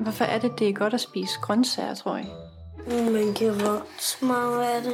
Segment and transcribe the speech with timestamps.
[0.00, 2.26] Hvorfor er det, det er godt at spise grøntsager, tror jeg?
[3.12, 4.92] Man kan vokse meget af det.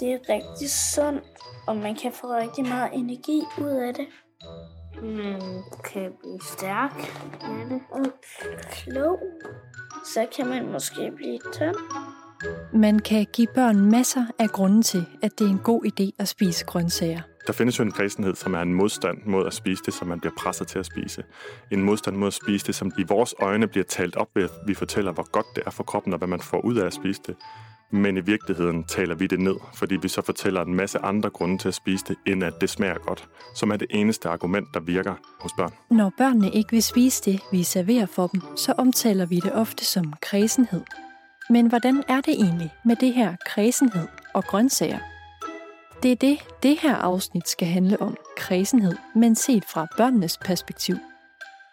[0.00, 1.24] Det er rigtig sundt,
[1.66, 4.06] og man kan få rigtig meget energi ud af det.
[5.02, 6.94] Man kan blive stærk
[7.42, 7.80] af det.
[7.90, 8.06] Og
[8.70, 9.18] klog.
[10.14, 11.76] Så kan man måske blive tynd.
[12.72, 16.28] Man kan give børn masser af grunde til, at det er en god idé at
[16.28, 17.20] spise grøntsager.
[17.48, 20.20] Der findes jo en kristenhed, som er en modstand mod at spise det, som man
[20.20, 21.24] bliver presset til at spise.
[21.70, 24.50] En modstand mod at spise det, som i vores øjne bliver talt op ved, at
[24.66, 26.94] vi fortæller, hvor godt det er for kroppen, og hvad man får ud af at
[26.94, 27.36] spise det.
[27.90, 31.58] Men i virkeligheden taler vi det ned, fordi vi så fortæller en masse andre grunde
[31.58, 34.80] til at spise det, end at det smager godt, som er det eneste argument, der
[34.80, 35.72] virker hos børn.
[35.90, 39.84] Når børnene ikke vil spise det, vi serverer for dem, så omtaler vi det ofte
[39.84, 40.82] som kredsenhed.
[41.50, 45.17] Men hvordan er det egentlig med det her kredsenhed og grøntsager?
[46.02, 50.96] Det er det, det her afsnit skal handle om, kredsenhed, men set fra børnenes perspektiv.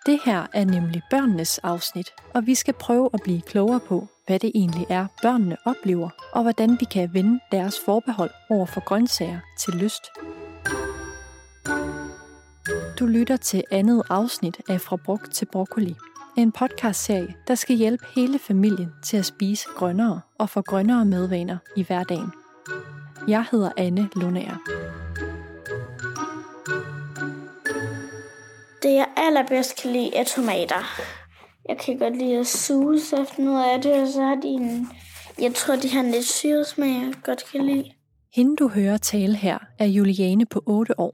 [0.05, 4.39] Det her er nemlig børnenes afsnit, og vi skal prøve at blive klogere på, hvad
[4.39, 9.39] det egentlig er, børnene oplever, og hvordan vi kan vende deres forbehold over for grøntsager
[9.59, 10.03] til lyst.
[12.99, 15.95] Du lytter til andet afsnit af Fra Brok til Broccoli.
[16.37, 21.57] En podcastserie, der skal hjælpe hele familien til at spise grønnere og få grønnere medvaner
[21.75, 22.31] i hverdagen.
[23.27, 24.57] Jeg hedder Anne Lundager.
[28.83, 31.01] Det jeg allerbedst kan lide er tomater.
[31.69, 34.87] Jeg kan godt lide at suge efter noget af det, og så har de en...
[35.39, 37.91] Jeg tror, de har en lidt syret smag, jeg godt kan lide.
[38.33, 41.13] Hende du hører tale her er Juliane på 8 år.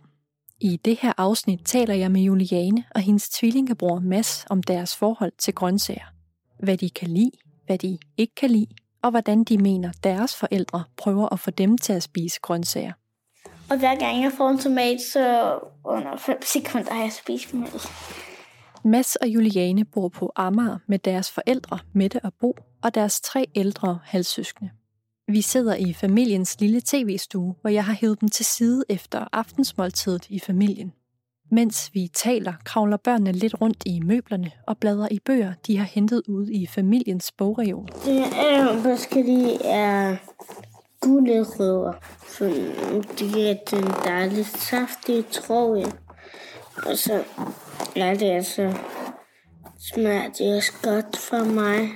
[0.62, 5.32] I det her afsnit taler jeg med Juliane og hendes tvillingebror Mads om deres forhold
[5.40, 6.06] til grøntsager.
[6.64, 7.32] Hvad de kan lide,
[7.66, 11.78] hvad de ikke kan lide, og hvordan de mener deres forældre prøver at få dem
[11.78, 12.94] til at spise grøntsager.
[13.70, 17.66] Og hver gang jeg får en tomat, så under 5 sekunder har jeg spist dem.
[18.84, 23.48] Mads og Juliane bor på Amager med deres forældre Mette og Bo og deres tre
[23.56, 24.72] ældre halvsøskende.
[25.28, 30.30] Vi sidder i familiens lille tv-stue, hvor jeg har hævet dem til side efter aftensmåltidet
[30.30, 30.94] i familien.
[31.52, 35.86] Mens vi taler, kravler børnene lidt rundt i møblerne og bladrer i bøger, de har
[35.86, 37.88] hentet ud i familiens bogreol.
[38.06, 39.26] Det er bedst kan
[39.66, 40.16] er
[41.02, 41.94] gulerødder.
[42.18, 42.62] Fordi
[42.94, 43.04] mm,
[43.50, 45.92] er den dejlige saftige, tror jeg.
[46.86, 47.24] Og så
[47.96, 48.74] er det altså
[49.80, 51.90] smager det også godt for mig.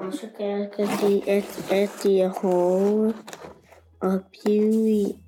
[0.00, 3.14] Og så kan jeg godt lide, at, at de er hårde
[4.00, 5.23] og bide i.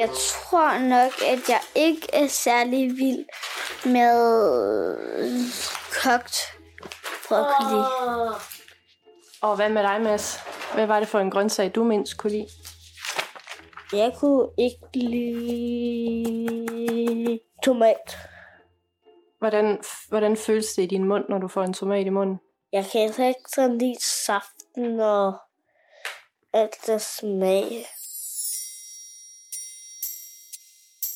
[0.00, 3.24] Jeg tror nok, at jeg ikke er særlig vild
[3.84, 4.16] med
[6.02, 6.36] kogt
[7.28, 7.80] broccoli.
[9.42, 10.40] Og hvad med dig, Mads?
[10.74, 12.48] Hvad var det for en grøntsag, du mindst kunne lide?
[13.92, 16.40] Jeg kunne ikke lide
[17.64, 18.18] tomat.
[19.38, 22.40] Hvordan, hvordan føles det i din mund, når du får en tomat i munden?
[22.72, 25.38] Jeg kan ikke sådan lide saften og
[26.52, 27.86] alt det smag.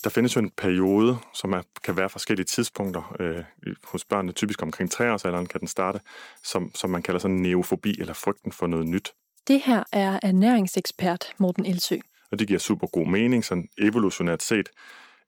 [0.04, 3.44] Der findes jo en periode, som er, kan være forskellige tidspunkter øh,
[3.84, 4.32] hos børnene.
[4.32, 6.00] Typisk omkring 3-årsalderen kan den starte,
[6.42, 9.12] som, som man kalder sådan neofobi eller frygten for noget nyt.
[9.48, 11.96] Det her er ernæringsekspert Morten Elsø.
[12.30, 14.68] Og det giver super god mening, sådan evolutionært set.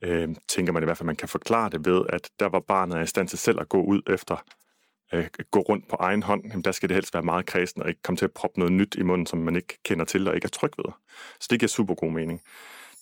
[0.03, 2.99] Øh, tænker man i hvert fald, man kan forklare det ved, at der var barnet
[2.99, 4.45] er i stand til selv at gå ud efter
[5.13, 7.89] øh, gå rundt på egen hånd, jamen der skal det helst være meget kredsen og
[7.89, 10.35] ikke komme til at proppe noget nyt i munden, som man ikke kender til og
[10.35, 10.93] ikke er tryg ved.
[11.41, 12.41] Så det giver super god mening.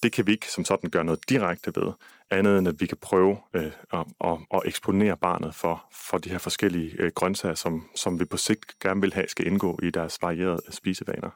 [0.02, 1.92] Det kan vi ikke som sådan gøre noget direkte ved,
[2.30, 6.28] andet end at vi kan prøve øh, at, at, at eksponere barnet for, for de
[6.30, 9.90] her forskellige øh, grøntsager, som, som vi på sigt gerne vil have skal indgå i
[9.90, 11.30] deres varierede spisevaner.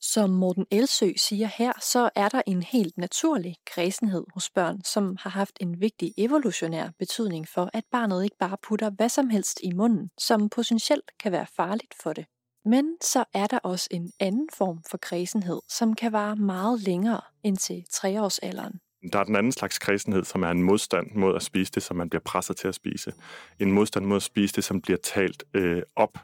[0.00, 5.16] Som Morten Elsø siger her, så er der en helt naturlig kredsenhed hos børn, som
[5.20, 9.60] har haft en vigtig evolutionær betydning for, at barnet ikke bare putter hvad som helst
[9.62, 12.26] i munden, som potentielt kan være farligt for det.
[12.70, 17.20] Men så er der også en anden form for kredsenhed, som kan vare meget længere
[17.42, 18.80] end til treårsalderen.
[19.12, 21.96] Der er den anden slags kredsenhed, som er en modstand mod at spise det, som
[21.96, 23.12] man bliver presset til at spise.
[23.60, 26.18] En modstand mod at spise det, som bliver talt øh, op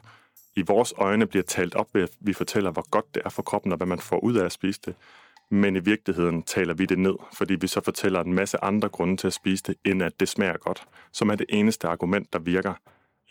[0.55, 3.41] i vores øjne bliver talt op ved, at vi fortæller, hvor godt det er for
[3.43, 4.95] kroppen, og hvad man får ud af at spise det.
[5.51, 9.17] Men i virkeligheden taler vi det ned, fordi vi så fortæller en masse andre grunde
[9.17, 12.39] til at spise det, end at det smager godt, som er det eneste argument, der
[12.39, 12.73] virker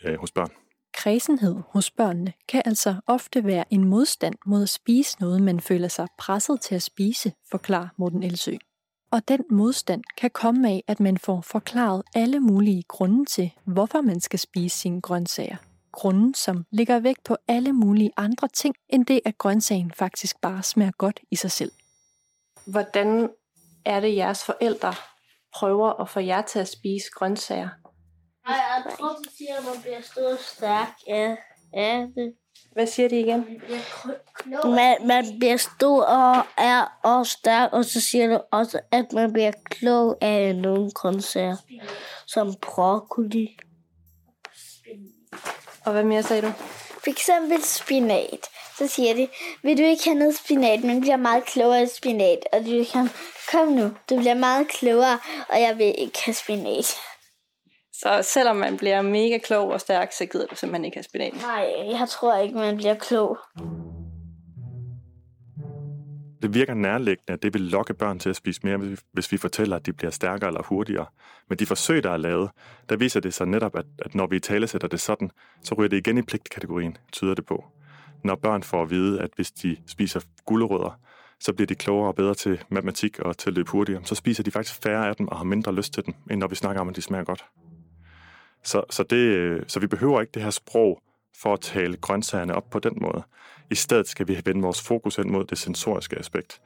[0.05, 0.51] øh, hos børn.
[0.95, 5.87] Kredsenhed hos børnene kan altså ofte være en modstand mod at spise noget, man føler
[5.87, 8.55] sig presset til at spise, forklarer Morten Elsø.
[9.11, 14.01] Og den modstand kan komme af, at man får forklaret alle mulige grunde til, hvorfor
[14.01, 15.57] man skal spise sine grøntsager
[15.95, 20.63] grunde, som ligger væk på alle mulige andre ting, end det, at grøntsagen faktisk bare
[20.63, 21.71] smager godt i sig selv.
[22.67, 23.29] Hvordan
[23.85, 24.93] er det, jeres forældre
[25.55, 27.69] prøver at få jer til at spise grøntsager?
[28.47, 30.87] Ej, jeg tror, du siger, at man bliver stor stærk.
[31.07, 31.35] Ja,
[31.73, 32.33] ja det.
[32.71, 33.61] Hvad siger de igen?
[34.65, 39.33] Man, man bliver stor og er og stærk, og så siger du også, at man
[39.33, 41.57] bliver klog af nogle grøntsager,
[42.27, 43.57] som broccoli.
[45.85, 46.51] Og hvad mere sagde du?
[47.03, 48.47] For eksempel spinat.
[48.77, 49.27] Så siger de,
[49.63, 52.39] vil du ikke have noget spinat, men bliver meget klogere af spinat.
[52.53, 53.09] Og du kan,
[53.51, 55.19] kom nu, du bliver meget klogere,
[55.49, 56.95] og jeg vil ikke have spinat.
[58.05, 61.33] Så selvom man bliver mega klog og stærk, så gider du simpelthen ikke have spinat?
[61.33, 61.65] Nej,
[61.99, 63.37] jeg tror ikke, man bliver klog.
[66.41, 69.31] Det virker nærliggende, at det vil lokke børn til at spise mere, hvis vi, hvis
[69.31, 71.05] vi fortæller, at de bliver stærkere eller hurtigere.
[71.49, 72.49] Men de forsøg, der er lavet,
[72.89, 75.31] der viser det sig netop, at, at når vi talesætter det sådan,
[75.63, 77.63] så ryger det igen i pligtkategorien, tyder det på.
[78.23, 80.99] Når børn får at vide, at hvis de spiser gulerødder,
[81.39, 84.43] så bliver de klogere og bedre til matematik og til at løbe hurtigere, så spiser
[84.43, 86.81] de faktisk færre af dem og har mindre lyst til dem, end når vi snakker
[86.81, 87.45] om, at de smager godt.
[88.65, 91.01] Så, så, det, øh, så vi behøver ikke det her sprog
[91.41, 93.23] for at tale grøntsagerne op på den måde.
[93.71, 96.61] I stedet skal vi vende vores fokus ind mod det sensoriske aspekt.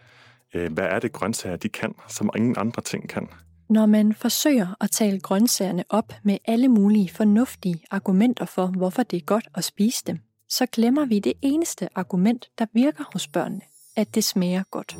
[0.53, 3.27] Øh, hvad er det, grøntsager de kan, som ingen andre ting kan?
[3.69, 9.17] Når man forsøger at tale grøntsagerne op med alle mulige fornuftige argumenter for, hvorfor det
[9.17, 10.19] er godt at spise dem,
[10.49, 13.61] så glemmer vi det eneste argument, der virker hos børnene,
[13.95, 14.95] at det smager godt.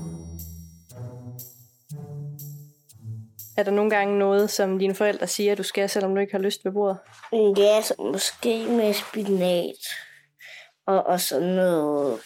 [3.59, 6.33] Er der nogle gange noget, som dine forældre siger, at du skal, selvom du ikke
[6.33, 7.00] har lyst ved bordet?
[7.57, 9.85] Ja, så måske med spinat.
[10.85, 12.21] Og, og sådan noget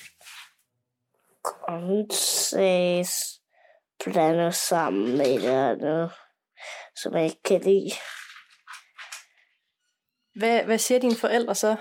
[1.44, 3.42] grøntsags
[4.04, 6.12] blandet sammen med et eller andet,
[6.96, 7.92] som jeg ikke kan lide.
[10.36, 11.76] Hvad, hvad siger dine forældre så?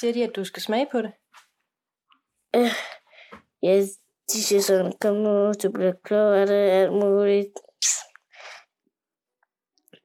[0.00, 1.12] Siger de, at du skal smage på det?
[2.56, 2.70] Øh,
[3.62, 3.80] ja,
[4.32, 7.52] de siger sådan, kom nu, du bliver klog af det, alt muligt.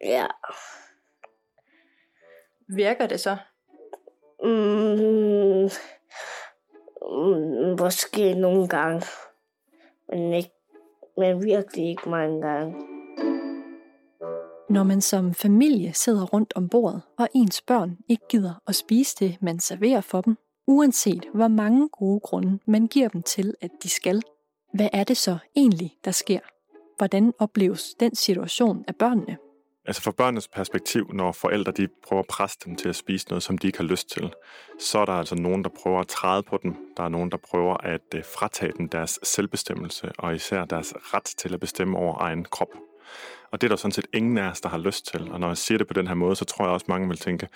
[0.06, 0.28] Ja.
[2.68, 3.38] Virker det så?
[4.44, 5.70] Mm,
[7.02, 9.06] mm, måske nogle gange,
[10.10, 10.52] men, ikke,
[11.18, 12.76] men virkelig ikke mange gange.
[14.70, 19.16] Når man som familie sidder rundt om bordet, og ens børn ikke gider at spise
[19.20, 23.72] det, man serverer for dem, uanset hvor mange gode grunde man giver dem til, at
[23.84, 24.22] de skal,
[24.74, 26.40] hvad er det så egentlig, der sker?
[26.98, 29.38] Hvordan opleves den situation af børnene?
[29.86, 33.44] Altså fra børnenes perspektiv, når forældre de prøver at presse dem til at spise noget,
[33.44, 34.34] som de ikke har lyst til,
[34.80, 36.76] så er der altså nogen, der prøver at træde på dem.
[36.98, 41.24] Der er nogen, der prøver at øh, fratage dem deres selvbestemmelse, og især deres ret
[41.24, 42.70] til at bestemme over egen krop.
[43.52, 45.32] Og det er der sådan set ingen af os, der har lyst til.
[45.32, 47.18] Og når jeg siger det på den her måde, så tror jeg også, mange vil
[47.18, 47.48] tænke,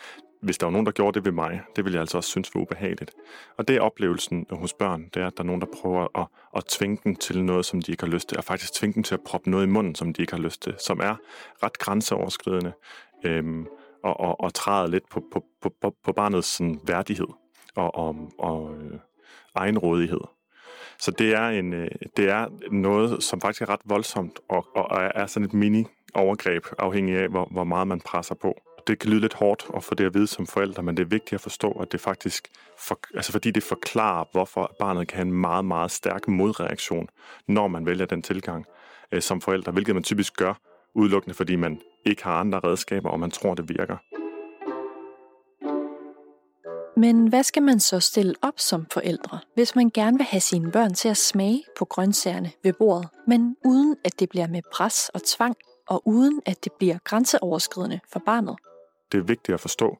[0.41, 2.55] hvis der var nogen, der gjorde det ved mig, det ville jeg altså også synes
[2.55, 3.11] var ubehageligt.
[3.57, 6.27] Og det er oplevelsen hos børn, det er, at der er nogen, der prøver at,
[6.55, 9.03] at tvinge dem til noget, som de ikke har lyst til, og faktisk tvinge dem
[9.03, 11.15] til at proppe noget i munden, som de ikke har lyst til, som er
[11.63, 12.73] ret grænseoverskridende,
[13.23, 13.67] øhm,
[14.03, 17.27] og, og, og træder lidt på, på, på, på, på barnets sådan, værdighed
[17.75, 18.99] og, og, og øh,
[19.55, 20.21] egenrådighed.
[20.99, 21.87] Så det er, en, øh,
[22.17, 27.17] det er noget, som faktisk er ret voldsomt, og, og er sådan et mini-overgreb, afhængig
[27.17, 28.57] af, hvor, hvor meget man presser på
[28.87, 31.07] det kan lyde lidt hårdt at få det at vide som forældre, men det er
[31.07, 32.47] vigtigt at forstå, at det faktisk,
[32.77, 37.07] for, altså fordi det forklarer, hvorfor barnet kan have en meget, meget stærk modreaktion,
[37.47, 38.65] når man vælger den tilgang
[39.11, 40.53] øh, som forældre, hvilket man typisk gør,
[40.95, 43.97] udelukkende fordi man ikke har andre redskaber, og man tror, det virker.
[46.99, 50.71] Men hvad skal man så stille op som forældre, hvis man gerne vil have sine
[50.71, 55.09] børn til at smage på grøntsagerne ved bordet, men uden at det bliver med pres
[55.09, 55.55] og tvang,
[55.87, 58.55] og uden at det bliver grænseoverskridende for barnet?
[59.11, 59.97] Det er vigtigt at forstå,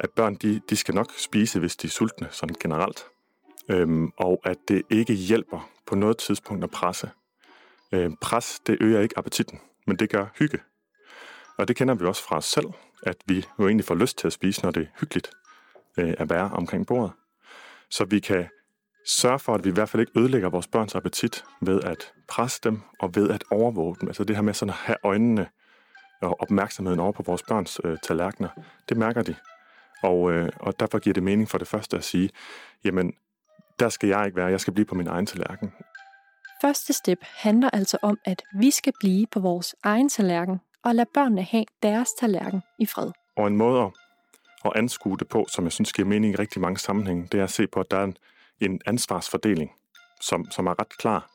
[0.00, 3.06] at børn de, de skal nok spise, hvis de er sultne, sådan generelt.
[3.68, 7.10] Øhm, og at det ikke hjælper på noget tidspunkt at presse.
[7.92, 10.58] Øhm, pres, det øger ikke appetitten, men det gør hygge.
[11.56, 12.66] Og det kender vi også fra os selv,
[13.02, 15.30] at vi jo egentlig får lyst til at spise, når det er hyggeligt
[15.98, 17.12] øh, at være omkring bordet.
[17.90, 18.48] Så vi kan
[19.06, 22.60] sørge for, at vi i hvert fald ikke ødelægger vores børns appetit ved at presse
[22.64, 24.08] dem og ved at overvåge dem.
[24.08, 25.48] Altså det her med sådan at have øjnene
[26.20, 28.48] og opmærksomheden over på vores børns øh, tallerkener.
[28.88, 29.34] Det mærker de.
[30.02, 32.30] Og, øh, og derfor giver det mening for det første at sige,
[32.84, 33.12] jamen,
[33.78, 35.72] der skal jeg ikke være, jeg skal blive på min egen tallerken.
[36.62, 41.08] Første step handler altså om, at vi skal blive på vores egen tallerken og lade
[41.14, 43.10] børnene have deres tallerken i fred.
[43.36, 43.90] Og en måde
[44.64, 47.44] at anskue det på, som jeg synes giver mening i rigtig mange sammenhænge, det er
[47.44, 48.16] at se på, at der er en,
[48.60, 49.72] en ansvarsfordeling,
[50.20, 51.30] som, som er ret klar,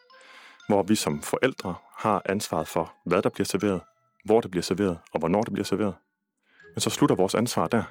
[0.68, 3.82] hvor vi som forældre har ansvaret for, hvad der bliver serveret,
[4.24, 5.94] hvor det bliver serveret, og hvornår det bliver serveret.
[6.76, 7.84] Men så slutter vores ansvar der.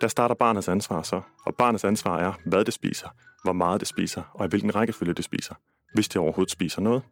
[0.00, 3.08] Der starter barnets ansvar så, og barnets ansvar er, hvad det spiser,
[3.44, 5.54] hvor meget det spiser, og i hvilken rækkefølge det spiser,
[5.94, 7.02] hvis det overhovedet spiser noget.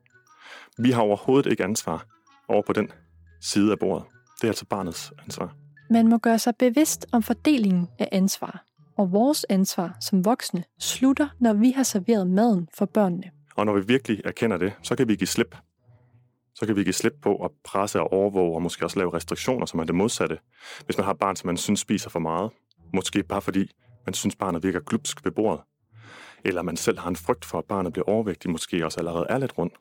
[0.79, 2.07] Vi har overhovedet ikke ansvar
[2.49, 2.93] over på den
[3.41, 4.05] side af bordet.
[4.37, 5.55] Det er altså barnets ansvar.
[5.91, 8.65] Man må gøre sig bevidst om fordelingen af ansvar.
[8.99, 13.31] Og vores ansvar som voksne slutter, når vi har serveret maden for børnene.
[13.57, 15.57] Og når vi virkelig erkender det, så kan vi give slip.
[16.61, 19.67] Så kan vi give slip på at presse og overvåge og måske også lave restriktioner,
[19.67, 20.39] som er det modsatte.
[20.85, 22.51] Hvis man har et barn, som man synes spiser for meget,
[22.95, 23.71] måske bare fordi
[24.07, 25.61] man synes, barnet virker glupsk ved bordet,
[26.45, 29.39] eller man selv har en frygt for, at barnet bliver overvægtig, måske også allerede er
[29.39, 29.75] lidt rundt,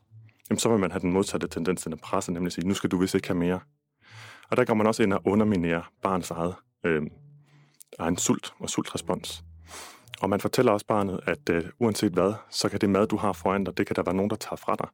[0.50, 2.74] jamen så vil man have den modsatte tendens til at presse, nemlig at sige, nu
[2.74, 3.60] skal du vist ikke have mere.
[4.52, 6.56] Og der går man også ind og underminerer barnets eget
[6.86, 7.02] øh,
[8.00, 9.44] egen sult og sultrespons.
[10.22, 13.34] Og man fortæller også barnet, at øh, uanset hvad, så kan det mad, du har
[13.34, 14.88] foran dig, det kan der være nogen, der tager fra dig.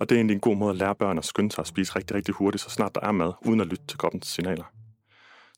[0.00, 1.96] Og det er egentlig en god måde at lære børn at skynde sig at spise
[1.96, 4.64] rigtig, rigtig hurtigt, så snart der er mad, uden at lytte til kroppens signaler.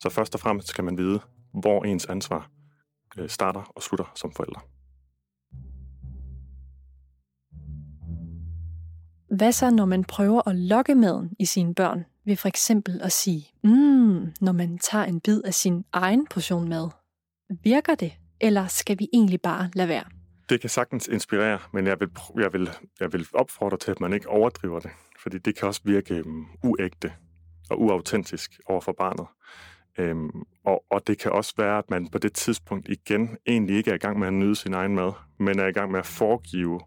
[0.00, 1.20] Så først og fremmest skal man vide,
[1.52, 2.50] hvor ens ansvar
[3.18, 4.60] øh, starter og slutter som forældre.
[9.36, 13.12] Hvad så, når man prøver at lokke maden i sine børn ved for eksempel at
[13.12, 16.90] sige, mm, når man tager en bid af sin egen portion mad?
[17.62, 20.04] Virker det, eller skal vi egentlig bare lade være?
[20.48, 22.10] Det kan sagtens inspirere, men jeg vil,
[22.40, 22.70] jeg vil,
[23.00, 26.48] jeg vil opfordre til, at man ikke overdriver det, fordi det kan også virke um,
[26.62, 27.12] uægte
[27.70, 29.26] og uautentisk over for barnet.
[29.98, 33.90] Øhm, og, og det kan også være, at man på det tidspunkt igen egentlig ikke
[33.90, 36.06] er i gang med at nyde sin egen mad, men er i gang med at
[36.06, 36.80] foregive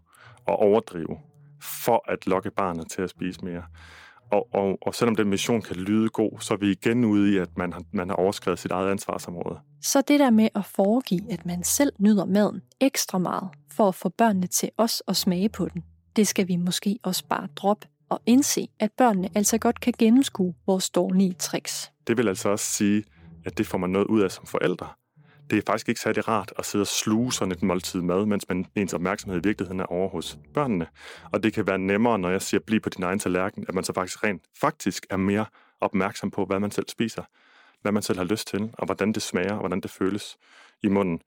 [0.46, 1.18] og overdrive
[1.62, 3.64] for at lokke barnet til at spise mere.
[4.30, 7.36] Og, og, og selvom den mission kan lyde god, så er vi igen ude i,
[7.36, 9.58] at man har, man har overskrevet sit eget ansvarsområde.
[9.82, 13.94] Så det der med at foregive, at man selv nyder maden ekstra meget, for at
[13.94, 15.84] få børnene til os at smage på den,
[16.16, 20.54] det skal vi måske også bare droppe og indse, at børnene altså godt kan gennemskue
[20.66, 21.92] vores dårlige tricks.
[22.06, 23.04] Det vil altså også sige,
[23.44, 24.88] at det får man noget ud af som forældre.
[25.50, 28.48] Det er faktisk ikke særlig rart at sidde og sluge sådan et måltid mad, mens
[28.48, 30.86] man, ens opmærksomhed i virkeligheden er over hos børnene.
[31.32, 33.84] Og det kan være nemmere, når jeg siger, bliv på din egen tallerken, at man
[33.84, 35.46] så faktisk rent faktisk er mere
[35.80, 37.22] opmærksom på, hvad man selv spiser,
[37.82, 40.36] hvad man selv har lyst til, og hvordan det smager, og hvordan det føles
[40.82, 41.20] i munden.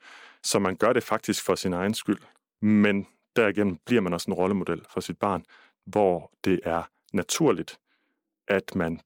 [0.43, 2.19] Så man gør det faktisk for sin egen skyld.
[2.61, 5.43] Men derigennem bliver man også en rollemodel for sit barn,
[5.85, 7.77] hvor det er naturligt,
[8.47, 9.01] at man,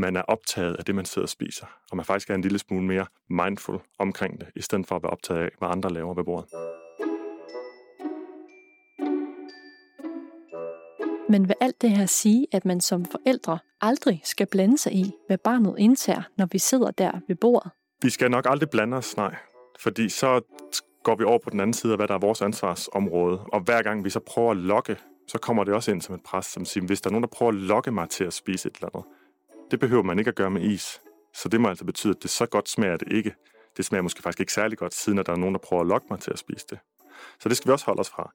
[0.00, 2.58] man er optaget af det, man sidder og spiser, og man faktisk er en lille
[2.58, 6.14] smule mere mindful omkring det, i stedet for at være optaget af, hvad andre laver
[6.14, 6.48] ved bordet.
[11.28, 15.12] Men vil alt det her sige, at man som forældre aldrig skal blande sig i,
[15.26, 17.70] hvad barnet indtager, når vi sidder der ved bordet?
[18.02, 19.36] Vi skal nok aldrig blande os, nej.
[19.80, 20.40] Fordi så
[21.02, 23.40] går vi over på den anden side af, hvad der er vores ansvarsområde.
[23.52, 24.96] Og hver gang vi så prøver at lokke,
[25.28, 27.28] så kommer det også ind som et pres, som siger, hvis der er nogen, der
[27.28, 29.04] prøver at lokke mig til at spise et eller andet,
[29.70, 31.00] det behøver man ikke at gøre med is.
[31.34, 33.34] Så det må altså betyde, at det så godt smager det ikke.
[33.76, 35.88] Det smager måske faktisk ikke særlig godt, siden at der er nogen, der prøver at
[35.88, 36.78] lokke mig til at spise det.
[37.40, 38.32] Så det skal vi også holde os fra.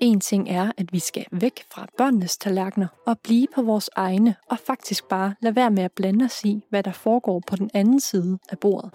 [0.00, 4.36] En ting er, at vi skal væk fra børnenes tallerkener og blive på vores egne,
[4.50, 7.70] og faktisk bare lade være med at blande os i, hvad der foregår på den
[7.74, 8.90] anden side af bordet.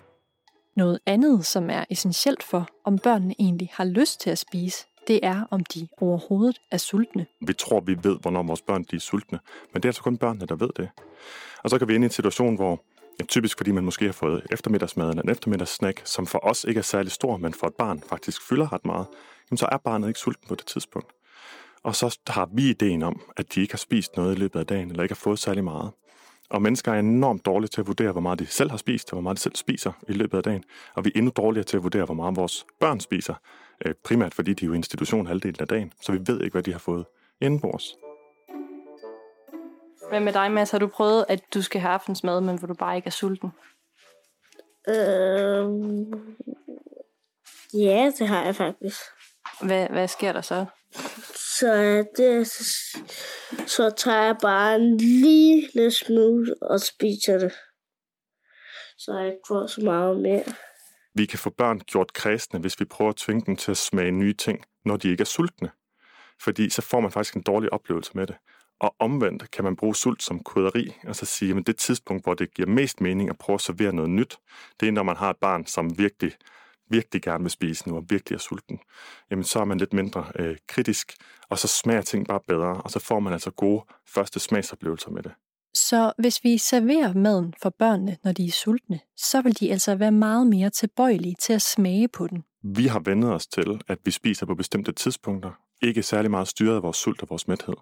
[0.75, 5.19] Noget andet, som er essentielt for, om børnene egentlig har lyst til at spise, det
[5.23, 7.25] er, om de overhovedet er sultne.
[7.41, 9.39] Vi tror, vi ved, hvornår vores børn de er sultne,
[9.73, 10.89] men det er altså kun børnene, der ved det.
[11.63, 12.83] Og så kan vi ind i en situation, hvor
[13.19, 16.77] ja, typisk fordi man måske har fået eftermiddagsmad eller en eftermiddagssnack, som for os ikke
[16.77, 19.07] er særlig stor, men for et barn faktisk fylder ret meget,
[19.51, 21.11] jamen så er barnet ikke sulten på det tidspunkt.
[21.83, 24.65] Og så har vi ideen om, at de ikke har spist noget i løbet af
[24.65, 25.91] dagen, eller ikke har fået særlig meget.
[26.49, 29.15] Og mennesker er enormt dårlige til at vurdere, hvor meget de selv har spist, og
[29.15, 30.63] hvor meget de selv spiser i løbet af dagen.
[30.95, 33.33] Og vi er endnu dårligere til at vurdere, hvor meget vores børn spiser.
[33.85, 36.63] Øh, primært fordi de er jo institution halvdelen af dagen, så vi ved ikke, hvad
[36.63, 37.05] de har fået
[37.41, 37.95] indenbords.
[40.09, 40.71] Hvad med dig, Mads?
[40.71, 43.51] Har du prøvet, at du skal have aftensmad, men hvor du bare ikke er sulten?
[44.89, 46.35] Øhm,
[47.73, 48.99] ja, det har jeg faktisk.
[49.61, 50.65] Hvad, hvad sker der så?
[51.59, 52.47] Så det,
[53.69, 57.53] så tager jeg bare en lille smule og spiser det.
[58.97, 60.43] Så jeg ikke får så meget mere.
[61.13, 64.11] Vi kan få børn gjort kredsende, hvis vi prøver at tvinge dem til at smage
[64.11, 65.71] nye ting, når de ikke er sultne.
[66.41, 68.35] Fordi så får man faktisk en dårlig oplevelse med det.
[68.79, 72.33] Og omvendt kan man bruge sult som krydderi, og så sige, at det tidspunkt, hvor
[72.33, 74.39] det giver mest mening at prøve at servere noget nyt,
[74.79, 76.31] det er, når man har et barn, som virkelig,
[76.89, 78.79] virkelig gerne vil spise nu, og virkelig er sulten.
[79.31, 81.13] Jamen, så er man lidt mindre øh, kritisk,
[81.49, 85.23] og så smager ting bare bedre, og så får man altså gode første smagsoplevelser med
[85.23, 85.31] det.
[85.89, 89.95] Så hvis vi serverer maden for børnene, når de er sultne, så vil de altså
[89.95, 92.43] være meget mere tilbøjelige til at smage på den.
[92.63, 96.75] Vi har vendet os til, at vi spiser på bestemte tidspunkter, ikke særlig meget styret
[96.75, 97.73] af vores sult og vores mæthed.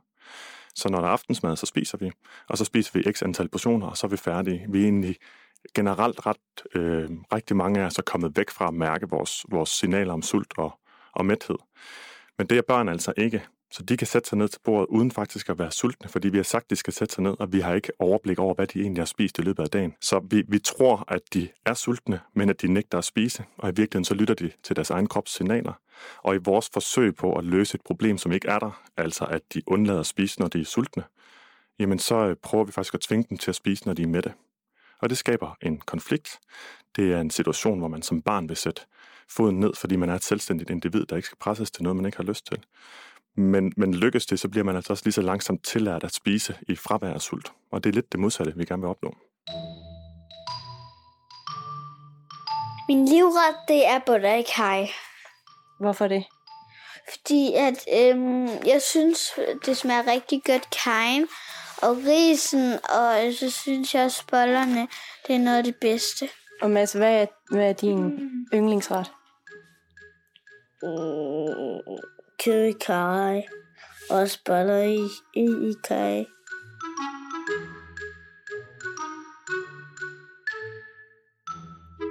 [0.76, 2.12] Så når der er aftensmad, så spiser vi,
[2.50, 4.66] og så spiser vi x antal portioner, og så er vi færdige.
[4.70, 5.16] Vi er egentlig
[5.74, 6.38] generelt ret,
[6.76, 10.22] øh, rigtig mange af os er kommet væk fra at mærke vores, vores signaler om
[10.22, 10.80] sult og,
[11.14, 11.58] og mæthed.
[12.38, 13.44] Men det er børn altså ikke.
[13.72, 16.38] Så de kan sætte sig ned til bordet uden faktisk at være sultne, fordi vi
[16.38, 18.68] har sagt, at de skal sætte sig ned, og vi har ikke overblik over, hvad
[18.68, 19.94] de egentlig har spist i løbet af dagen.
[20.02, 23.70] Så vi, vi tror, at de er sultne, men at de nægter at spise, og
[23.70, 25.74] i virkeligheden så lytter de til deres egen krops signaler.
[26.24, 29.42] Og i vores forsøg på at løse et problem, som ikke er der, altså at
[29.54, 31.04] de undlader at spise, når de er sultne,
[31.80, 34.08] jamen så øh, prøver vi faktisk at tvinge dem til at spise, når de er
[34.08, 34.34] mætte.
[35.02, 36.40] Og det skaber en konflikt.
[36.96, 38.82] Det er en situation, hvor man som barn vil sætte
[39.30, 42.06] foden ned, fordi man er et selvstændigt individ, der ikke skal presses til noget, man
[42.06, 42.64] ikke har lyst til.
[43.38, 46.56] Men, men lykkes det, så bliver man altså også lige så langsomt tillært at spise
[46.68, 47.52] i fravær af sult.
[47.72, 49.16] Og det er lidt det modsatte, vi gerne vil opnå.
[52.90, 54.88] Min livret, det er butter.
[55.80, 56.24] Hvorfor det?
[57.12, 61.28] Fordi at øhm, jeg synes, det smager rigtig godt kajen
[61.82, 64.88] og risen, og så synes jeg også, bollerne,
[65.28, 66.30] det er noget af det bedste.
[66.62, 68.20] Og Mads, hvad er, hvad er din
[68.54, 69.12] yndlingsret?
[70.84, 73.44] Mm, kød i kaj.
[74.10, 76.26] Også boller i, i, i kaj.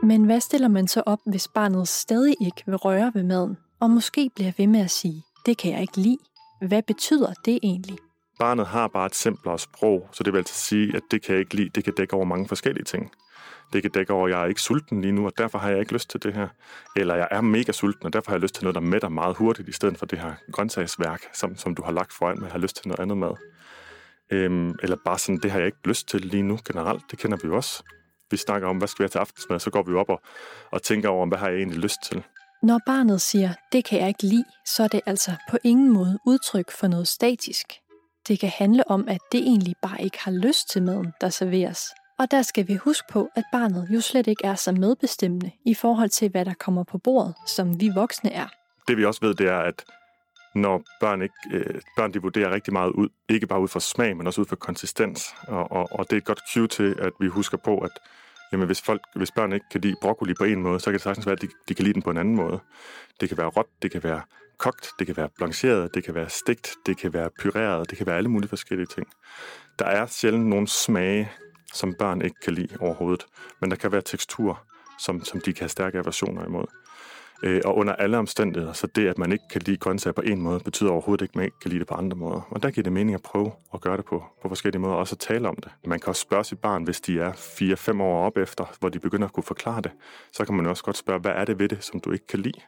[0.02, 3.90] Men hvad stiller man så op, hvis barnet stadig ikke vil røre ved maden, og
[3.90, 6.18] måske bliver ved med at sige, det kan jeg ikke lide?
[6.68, 7.98] Hvad betyder det egentlig?
[8.38, 11.40] Barnet har bare et simplere sprog, så det vil altså sige, at det kan jeg
[11.40, 13.10] ikke lide, det kan dække over mange forskellige ting.
[13.72, 15.80] Det kan dække over, at jeg er ikke sulten lige nu, og derfor har jeg
[15.80, 16.48] ikke lyst til det her.
[16.96, 19.36] Eller jeg er mega sulten, og derfor har jeg lyst til noget, der mætter meget
[19.36, 22.44] hurtigt, i stedet for det her grøntsagsværk, som, som du har lagt foran mig.
[22.44, 23.36] Jeg har lyst til noget andet mad.
[24.30, 27.02] Øhm, eller bare sådan, det har jeg ikke lyst til lige nu generelt.
[27.10, 27.82] Det kender vi jo også.
[28.30, 30.20] Vi snakker om, hvad skal vi have til aftensmad, så går vi op og,
[30.72, 32.22] og tænker over, hvad har jeg egentlig lyst til.
[32.62, 36.18] Når barnet siger, det kan jeg ikke lide, så er det altså på ingen måde
[36.26, 37.66] udtryk for noget statisk.
[38.28, 41.80] Det kan handle om, at det egentlig bare ikke har lyst til maden, der serveres.
[42.18, 45.74] Og der skal vi huske på, at barnet jo slet ikke er så medbestemmende i
[45.74, 48.48] forhold til, hvad der kommer på bordet, som vi voksne er.
[48.88, 49.84] Det vi også ved, det er, at
[50.54, 54.16] når børn, ikke, øh, børn de vurderer rigtig meget ud, ikke bare ud fra smag,
[54.16, 55.34] men også ud fra konsistens.
[55.48, 57.90] Og, og, og det er et godt cue til, at vi husker på, at
[58.52, 61.02] jamen, hvis, folk, hvis børn ikke kan lide broccoli på en måde, så kan det
[61.02, 62.60] sagtens være, at de, de kan lide den på en anden måde.
[63.20, 64.20] Det kan være råt, det kan være
[64.58, 68.06] kogt, det kan være blancheret, det kan være stegt, det kan være pyreret, det kan
[68.06, 69.06] være alle mulige forskellige ting.
[69.78, 71.32] Der er sjældent nogle smage,
[71.76, 73.26] som børn ikke kan lide overhovedet,
[73.60, 74.62] men der kan være tekstur,
[74.98, 76.66] som, som de kan have stærke aversioner imod.
[77.42, 80.42] Øh, og under alle omstændigheder, så det, at man ikke kan lide grøntsager på en
[80.42, 82.40] måde, betyder overhovedet ikke, at man ikke kan lide det på andre måder.
[82.50, 85.00] Og der giver det mening at prøve at gøre det på, på forskellige måder, og
[85.00, 85.72] også at tale om det.
[85.86, 88.98] Man kan også spørge sit barn, hvis de er 4-5 år op efter, hvor de
[88.98, 89.92] begynder at kunne forklare det,
[90.32, 92.40] så kan man også godt spørge, hvad er det ved det, som du ikke kan
[92.40, 92.60] lide?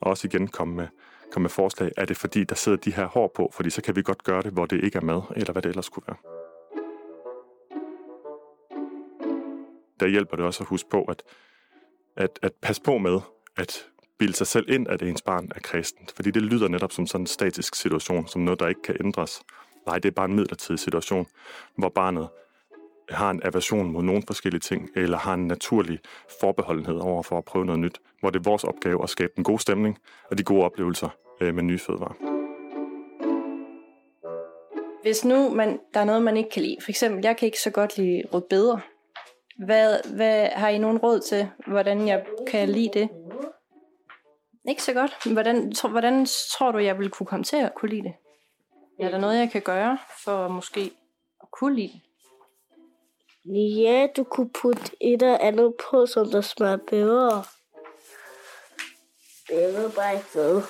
[0.00, 0.86] Og også igen komme med,
[1.32, 3.96] komme med forslag, er det fordi, der sidder de her hår på, fordi så kan
[3.96, 6.43] vi godt gøre det, hvor det ikke er med, eller hvad det ellers kunne være.
[10.04, 11.22] Der hjælper det også at huske på, at,
[12.16, 13.20] at, at passe på med,
[13.56, 13.86] at
[14.18, 16.12] bilde sig selv ind, at ens barn er kristent.
[16.16, 19.42] Fordi det lyder netop som sådan en statisk situation, som noget, der ikke kan ændres.
[19.86, 21.26] Nej, det er bare en midlertidig situation,
[21.76, 22.28] hvor barnet
[23.10, 25.98] har en aversion mod nogle forskellige ting, eller har en naturlig
[26.40, 29.44] forbeholdenhed over for at prøve noget nyt, hvor det er vores opgave at skabe en
[29.44, 29.98] god stemning
[30.30, 31.08] og de gode oplevelser
[31.40, 32.14] øh, med nye fødevarer.
[35.02, 37.60] Hvis nu man, der er noget, man ikke kan lide, for eksempel, jeg kan ikke
[37.60, 38.93] så godt lide rødbeder.
[39.58, 43.08] Hvad, hvad har I nogen råd til, hvordan jeg kan lide det?
[44.68, 45.32] Ikke så godt.
[45.32, 48.14] Hvordan, tro, hvordan tror du, jeg vil kunne komme til at kunne lide det?
[49.00, 50.80] Er der noget, jeg kan gøre for måske
[51.42, 52.00] at kunne lide det?
[53.54, 57.44] Ja, du kunne putte et eller andet på, som der smager bedre.
[59.48, 60.64] Det er bare ikke noget.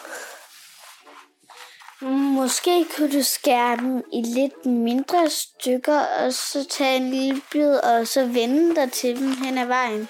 [2.12, 7.74] Måske kunne du skære den i lidt mindre stykker, og så tage en lille bid,
[7.76, 10.08] og så vende dig til dem hen ad vejen.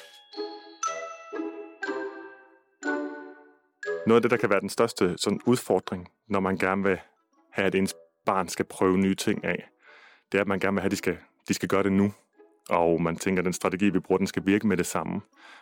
[4.07, 6.98] Noget af det, der kan være den største sådan, udfordring, når man gerne vil
[7.50, 7.94] have, at ens
[8.26, 9.68] barn skal prøve nye ting af,
[10.33, 11.16] det er, at man gerne vil have, at de skal,
[11.48, 12.12] de skal gøre det nu.
[12.70, 15.20] Og man tænker, at den strategi, vi bruger, den skal virke med det samme.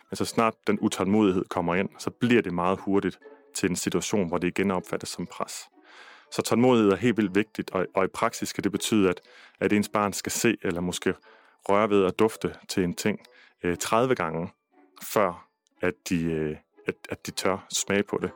[0.09, 3.19] Men så snart den utålmodighed kommer ind, så bliver det meget hurtigt
[3.55, 5.53] til en situation, hvor det igen opfattes som pres.
[6.33, 9.21] Så tålmodighed er helt vildt vigtigt, og, og i praksis skal det betyde, at,
[9.59, 11.13] at ens barn skal se eller måske
[11.69, 13.19] røre ved at dufte til en ting
[13.63, 14.49] øh, 30 gange,
[15.03, 15.47] før
[15.81, 18.31] at de, øh, at, at de tør smage på det.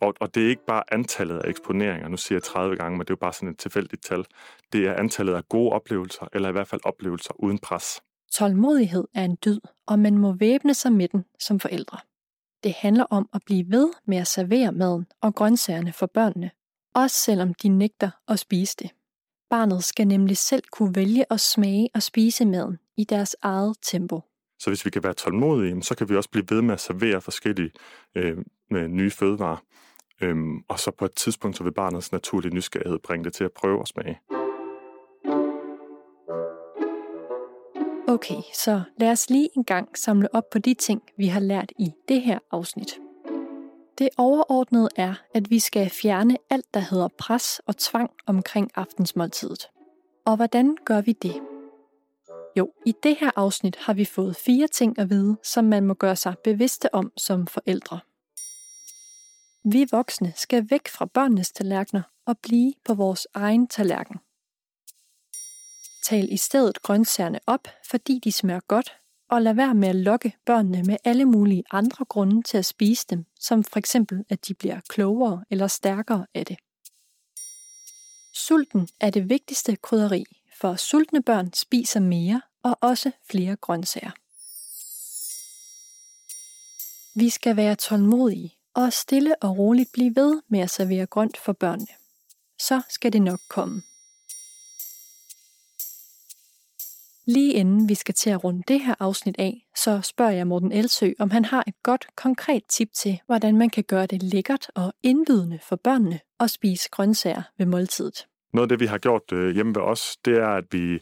[0.00, 3.00] Og, og det er ikke bare antallet af eksponeringer, nu siger jeg 30 gange, men
[3.00, 4.24] det er jo bare sådan et tilfældigt tal.
[4.72, 8.02] Det er antallet af gode oplevelser, eller i hvert fald oplevelser uden pres.
[8.32, 11.98] Tålmodighed er en dyd, og man må væbne sig med den som forældre.
[12.64, 16.50] Det handler om at blive ved med at servere maden og grøntsagerne for børnene,
[16.94, 18.90] også selvom de nægter at spise det.
[19.50, 24.20] Barnet skal nemlig selv kunne vælge at smage og spise maden i deres eget tempo.
[24.58, 27.20] Så hvis vi kan være tålmodige, så kan vi også blive ved med at servere
[27.20, 27.70] forskellige
[28.14, 28.38] øh,
[28.70, 29.56] med nye fødevarer
[30.22, 33.52] Øhm, og så på et tidspunkt, så vil barnets naturlige nysgerrighed bringe det til at
[33.52, 34.20] prøve at smage.
[38.08, 41.72] Okay, så lad os lige en gang samle op på de ting, vi har lært
[41.78, 42.98] i det her afsnit.
[44.02, 49.70] Det overordnede er, at vi skal fjerne alt, der hedder pres og tvang omkring aftensmåltidet.
[50.26, 51.40] Og hvordan gør vi det?
[52.56, 55.94] Jo, i det her afsnit har vi fået fire ting at vide, som man må
[55.94, 58.00] gøre sig bevidste om som forældre.
[59.64, 64.16] Vi voksne skal væk fra børnenes tallerkener og blive på vores egen tallerken.
[66.04, 69.01] Tal i stedet grøntsagerne op, fordi de smager godt,
[69.32, 73.06] og lad være med at lokke børnene med alle mulige andre grunde til at spise
[73.10, 76.56] dem, som for eksempel at de bliver klogere eller stærkere af det.
[78.34, 80.24] Sulten er det vigtigste krydderi,
[80.60, 84.10] for sultne børn spiser mere og også flere grøntsager.
[87.18, 91.52] Vi skal være tålmodige og stille og roligt blive ved med at servere grønt for
[91.52, 91.94] børnene.
[92.58, 93.82] Så skal det nok komme.
[97.26, 100.72] Lige inden vi skal til at runde det her afsnit af, så spørger jeg Morten
[100.72, 104.66] Elsø, om han har et godt, konkret tip til, hvordan man kan gøre det lækkert
[104.74, 108.26] og indbydende for børnene at spise grøntsager ved måltidet.
[108.52, 111.00] Noget af det, vi har gjort øh, hjemme ved os, det er, at vi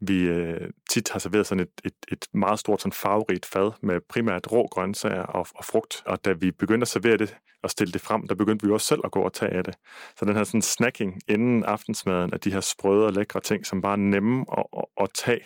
[0.00, 4.00] vi øh, tit har serveret sådan et, et, et meget stort sådan farverigt fad med
[4.08, 6.02] primært rå grøntsager og, og frugt.
[6.06, 8.86] Og da vi begyndte at servere det og stille det frem, der begyndte vi også
[8.86, 9.74] selv at gå og tage af det.
[10.18, 13.82] Så den her sådan snacking inden aftensmaden af de her sprøde og lækre ting, som
[13.82, 15.40] bare er nemme at, at, at tage,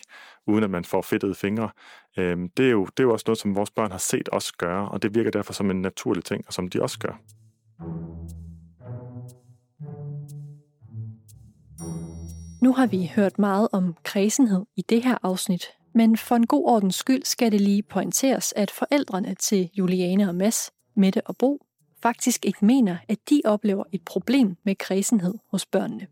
[0.47, 1.69] uden at man får fedtede fingre,
[2.17, 4.51] øh, det, er jo, det er jo også noget, som vores børn har set os
[4.51, 7.19] gøre, og det virker derfor som en naturlig ting, og som de også gør.
[12.63, 16.65] Nu har vi hørt meget om kredsenhed i det her afsnit, men for en god
[16.65, 21.65] ordens skyld skal det lige pointeres, at forældrene til Juliane og Mads, Mette og Bo,
[22.03, 26.07] faktisk ikke mener, at de oplever et problem med kredsenhed hos børnene.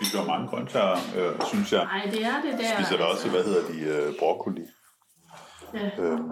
[0.00, 1.84] Vi spiser mange grøntsager, øh, synes jeg.
[1.84, 2.82] Nej, det er det der.
[2.82, 4.62] Spiser der også, hvad hedder de, øh, broccoli.
[5.74, 5.90] Ja.
[5.98, 6.30] Øhm,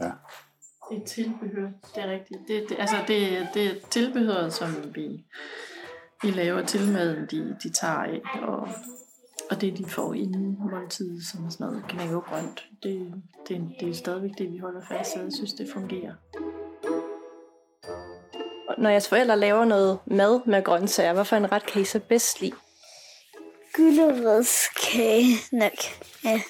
[0.00, 0.10] ja.
[0.90, 2.40] Det er tilbehør, det er rigtigt.
[2.48, 5.24] Det, det, altså, det, det er tilbehøret, som vi
[6.22, 8.68] vi laver tilmaden, de, de tager af, og,
[9.50, 13.14] og det, de får inden måltid, som er sådan noget knæk og grønt, det,
[13.48, 16.14] det, det er stadigvæk det, vi holder fast i, jeg synes, det fungerer.
[18.78, 22.40] Når jeres forældre laver noget mad med grøntsager, hvorfor en ret kan I så bedst
[22.40, 22.54] lide?
[23.72, 25.78] Gylderedskage nok.
[26.24, 26.40] Ja.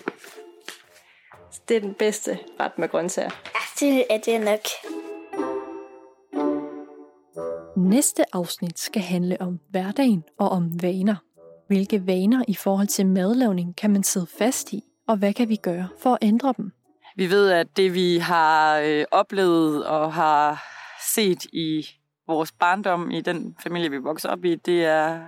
[1.68, 3.30] Det er den bedste ret med grøntsager.
[3.80, 4.94] ja, det er det nok.
[7.78, 11.16] Næste afsnit skal handle om hverdagen og om vaner.
[11.66, 15.56] Hvilke vaner i forhold til madlavning kan man sidde fast i, og hvad kan vi
[15.56, 16.72] gøre for at ændre dem?
[17.16, 20.64] Vi ved, at det vi har øh, oplevet og har
[21.14, 21.88] set i
[22.26, 25.20] vores barndom, i den familie, vi vokser op i, det er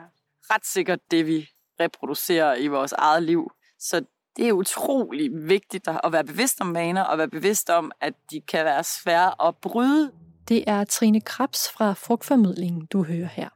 [0.54, 1.48] ret sikkert det, vi
[1.80, 3.50] reproducerer i vores eget liv.
[3.78, 4.04] Så
[4.36, 8.40] det er utrolig vigtigt at være bevidst om vaner, og være bevidst om, at de
[8.40, 10.12] kan være svære at bryde.
[10.50, 13.48] Det er Trine Krabs fra Frugtformidlingen, du hører her.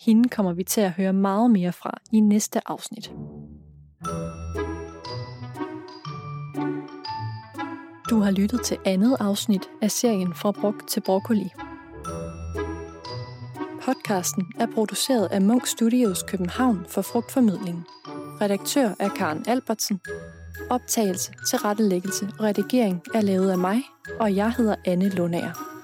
[0.00, 3.10] Hende kommer vi til at høre meget mere fra i næste afsnit.
[8.10, 11.50] Du har lyttet til andet afsnit af serien Fra Brok til Broccoli.
[13.82, 17.84] Podcasten er produceret af Munk Studios København for Frugtformidling.
[18.40, 20.00] Redaktør er Karen Albertsen.
[20.70, 23.82] Optagelse, tilrettelæggelse og redigering er lavet af mig,
[24.20, 25.75] og jeg hedder Anne Lundager.